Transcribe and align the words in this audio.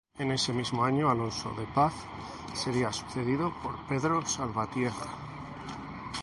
En 0.17 0.31
ese 0.31 0.51
mismo 0.51 0.83
año 0.83 1.11
Alonso 1.11 1.51
de 1.53 1.67
Paz 1.67 1.93
sería 2.55 2.91
sucedido 2.91 3.53
por 3.61 3.77
Pedro 3.85 4.25
Salvatierra. 4.25 5.13